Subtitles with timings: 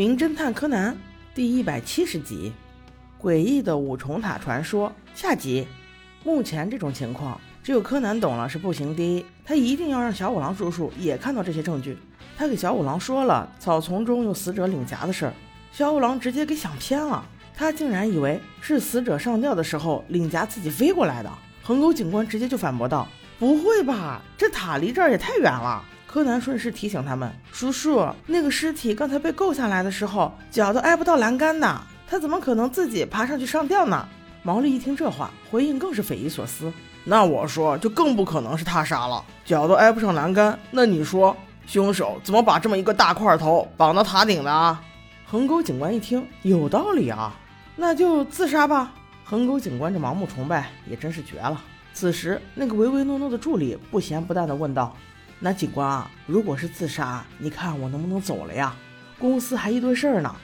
[0.00, 0.96] 名侦探柯南
[1.34, 2.54] 第一百七十集，
[3.20, 5.68] 诡异的五重塔传说下集。
[6.24, 11.98] 目前这种情况，只有柯南懂了是不行的，他一定要让小五郎叔叔也看到这些证据。
[12.34, 15.34] 他给小五郎说了草丛中有死者领夹的事儿，
[15.70, 17.22] 小五郎直接给想偏了，
[17.54, 21.30] 他竟然以为是死者上吊的时候领夹自己飞过来的。
[21.62, 23.06] 横沟警官直接就反驳道
[23.38, 34.08] ：“不会吧，这塔离这儿也太远了。”柯南顺势提醒他们：“叔叔，那个尸体刚才被够下来的时候，脚都挨不到栏杆的，他怎么可能自己爬上去上吊呢？”
[34.42, 36.72] 毛利一听这话，回应更是匪夷所思
[37.06, 40.58] ：“那我说，就更不可能是他杀了，脚都挨不上栏杆。
[40.72, 44.82] 那你说，凶手怎么把这么一个大块头绑到塔顶的啊？”
[45.30, 47.32] 横沟警官一听，有道理啊，
[47.76, 48.92] 那就自杀吧。
[49.22, 51.62] 横沟警官这盲目崇拜也真是绝了。
[51.92, 54.96] 此时，那个唯唯诺诺的助理不咸不淡地问道。
[55.42, 58.76] 那警官啊，如果是自杀，你看我能不能走了呀？
[59.18, 60.36] 公司还一堆事儿呢，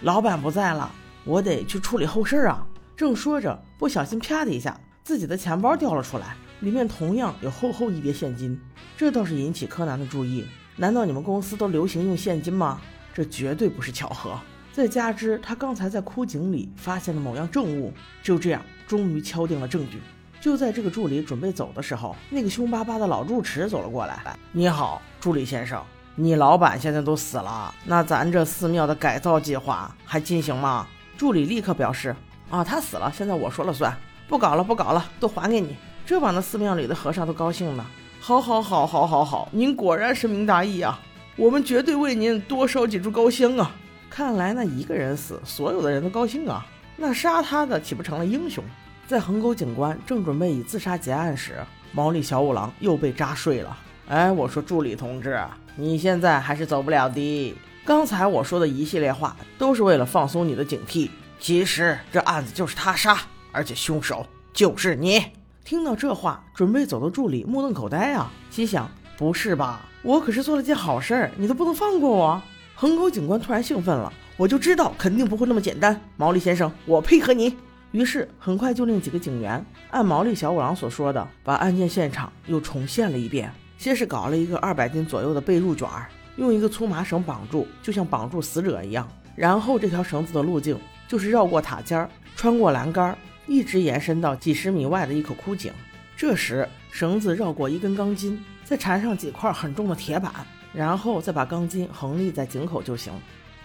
[0.00, 0.90] 老板不在了，
[1.24, 2.66] 我得去处理后事啊。
[2.96, 8.60] 正说着，不小心啪的一下，自己的钱包掉了出来，里面同样有厚厚一叠现金。
[8.96, 10.44] 这倒是引起柯南的注意。
[10.76, 12.80] 难道你们公司都流行用现金吗？
[13.14, 14.36] 这绝对不是巧合。
[14.72, 20.00] 再加之他刚才在枯井里发现了某样证物，就这样，终于敲定了证据。
[20.40, 24.18] 就在这个助理准备走的时候，那个凶巴巴的老住持走了过来。
[24.52, 30.86] 你好，助理先生，你老板现在都死了，那咱这寺庙的改造计划还进行吗？
[31.18, 32.16] 助理立刻表示：
[32.48, 33.94] 啊，他死了，现在我说了算，
[34.26, 35.76] 不搞了，不搞了，都还给你。
[36.06, 37.86] 这把那寺庙里的和尚都高兴了。
[38.18, 40.98] 好，好，好，好，好，好，您果然深明大义啊，
[41.36, 43.72] 我们绝对为您多烧几柱高香啊。
[44.08, 48.64] 看来那一个人死，所有的人都高兴啊，那杀他的岂不成了英雄？
[49.10, 51.56] 在横沟警官正准备以自杀结案时，
[51.90, 53.76] 毛利小五郎又被扎睡了。
[54.06, 55.36] 哎，我说助理同志，
[55.74, 57.52] 你现在还是走不了的。
[57.84, 61.10] 刚才我说的一系列话都是为了放松你的警惕。
[61.40, 63.18] 其实这案子就是他杀，
[63.50, 65.20] 而且凶手就是你。
[65.64, 69.80] 听到这话，准备走的助理目瞪口呆啊，心想：不是吧？
[70.02, 72.40] 我可是做了件好事儿，你都不能放过我？
[72.76, 76.00] 横沟警官突然兴奋了，我就知道肯定不会那么简单。
[76.16, 77.56] 毛利先生，我配合你。
[77.92, 83.52] 于是，很快就令几个警员按毛利小五郎所说的，把案件现场又重现了一遍。
[83.78, 89.08] 先是搞了一个二百斤左右的被褥卷儿，用一个粗麻绳绑住，就像绑住死者一样。
[89.34, 90.78] 然后这条绳子的路径
[91.08, 95.72] 就是绕过塔尖儿，穿过栏杆，一直延伸到几十米外的一口枯井。
[96.16, 100.32] 这时，绳子绕过一根钢筋，再缠上几块很重的铁板，
[100.72, 103.12] 然后再把钢筋横立在井口就行。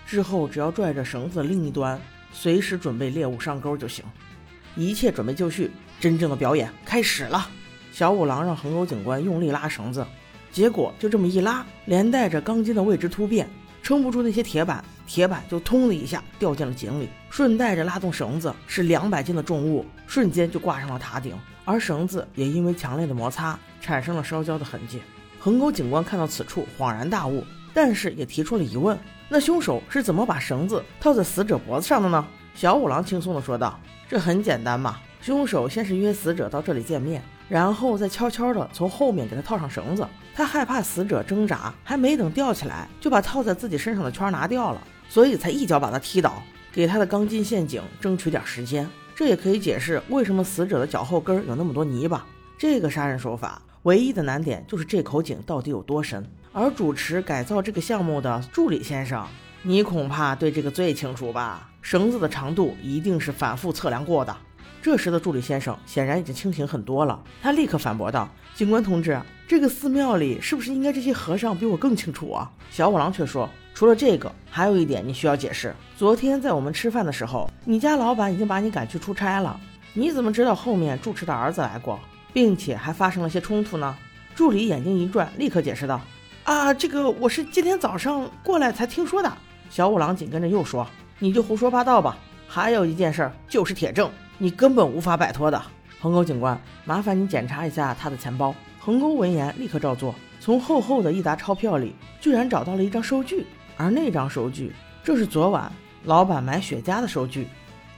[0.07, 1.99] 之后，只要拽着绳子另一端。
[2.37, 4.03] 随时准备猎物上钩就行，
[4.75, 7.49] 一切准备就绪，真正的表演开始了。
[7.93, 10.05] 小五郎让横沟警官用力拉绳子，
[10.51, 13.49] 结果就这么一拉，连带着钢筋的位置突变，
[13.81, 24.99] 撑不住那些铁板，铁板就通的一下掉进了井里，顺带着拉动绳子，是两百斤的重物瞬间就挂上了塔顶，而绳子也因为强烈的摩擦产生了烧焦的痕迹。
[25.39, 27.45] 横沟警官看到此处恍然大悟，
[27.75, 28.97] 但是也提出了疑问。
[29.29, 32.25] 那凶手是怎么把绳子套在死者脖子上的呢？
[32.53, 33.77] 小五郎轻松地说道
[34.07, 40.07] ：“这很简单嘛，凶手先是约死者到这里见面，然后再悄悄地从后面给他套上绳子。
[40.33, 48.87] 他害怕死者挣扎，还没等吊起来，就把套在自己身上的圈拿掉了，所以才一脚把他踢倒，给他的钢筋陷阱争取点时间。
[49.15, 52.25] 这也可以解释为什么死者的脚后跟有那么多泥巴。
[52.57, 56.25] 这个杀人手法唯一的难点就是这口井到底有多深。”
[56.57, 59.27] 而主持改造这个项目的助理先生，
[59.61, 61.69] 你恐怕对这个最清楚吧？
[61.81, 64.33] 绳子的长度一定是反复测量过的。
[64.81, 75.75] 这时的助理先生显然已经清醒很多了，他立刻反驳道：“警官同志，这个寺庙里是不是应该这些和尚比我更清楚啊？”小五郎却说：“除了这个，还有一点你需要解释。
[75.97, 79.59] 昨天在我们吃饭的时候，你家老板已经把你赶去出差了，
[79.91, 81.99] 你怎么知道后面住持的儿子来过，
[82.31, 83.93] 并且还发生了些冲突呢？”
[84.33, 85.99] 助理眼睛一转，立刻解释道。
[86.45, 89.31] 啊，这个我是今天早上过来才听说的。
[89.71, 90.85] 小五郎紧跟着又说
[91.17, 92.15] ：“你就胡说八道吧。”
[92.47, 95.59] 还有一件事，就是铁证，你根本无法摆脱的。
[95.99, 98.53] 横沟警官，麻烦你检查一下他的钱包。
[98.79, 104.71] 横沟闻言立刻照做，从厚厚的一沓钞票里居然找到了一张收据，而那张收据
[105.03, 105.71] 正是昨晚
[106.03, 107.47] 老板买雪茄的收据。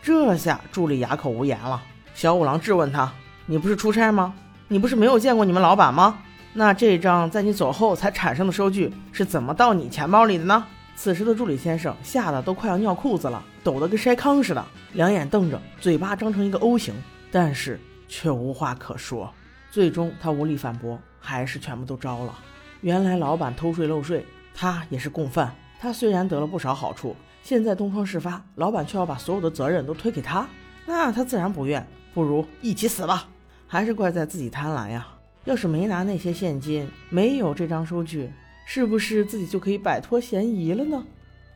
[0.02, 1.84] 这下助理哑口无言了。
[2.16, 3.12] 小五郎质问他
[3.46, 4.34] ：“你不是出差吗？
[4.70, 6.20] 你不是没有见过你们老板吗？”
[6.58, 10.66] 那这张在你走后才产生的收据是怎么到你钱包里的呢？
[10.96, 16.96] 此时的助理先生吓得都快要尿裤子了，抖得跟筛糠似的，两眼瞪着，嘴巴张成一个 O 型，
[17.32, 19.32] 但是却无话可说。
[19.70, 22.34] 最终他无力反驳，还是全部都招了。
[22.82, 24.26] 原来老板偷税漏税，
[24.56, 25.54] 他也是共犯。
[25.80, 30.48] 他虽然得了不少好处，现在东窗事发，老板却要把所有的责任都推给他，
[30.88, 31.86] 那他自然不愿。
[32.16, 33.28] 不如一起死吧！
[33.68, 35.06] 还是怪在自己贪婪呀。
[35.48, 38.30] 要是没拿那些现金，没有这张收据，
[38.66, 41.02] 是不是自己就可以摆脱嫌疑了呢？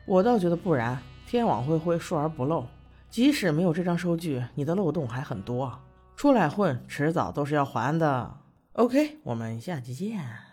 [0.05, 0.97] 我倒觉得不然。
[1.27, 2.65] 天网恢恢，疏而不漏。
[3.09, 5.77] 即使没有这张收据，你的漏洞还很多。
[6.15, 8.33] 出来混，迟早都是要还的。
[8.73, 10.50] OK，我们下期见。